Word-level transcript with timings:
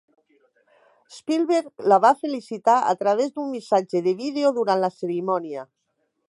Spielberg 1.17 1.83
la 1.93 1.99
va 2.05 2.11
felicitar 2.21 2.79
a 2.93 2.97
través 3.03 3.35
d'un 3.37 3.47
missatge 3.59 4.03
de 4.09 4.15
vídeo 4.23 4.55
durant 4.57 4.83
la 4.87 4.91
cerimònia. 4.97 5.69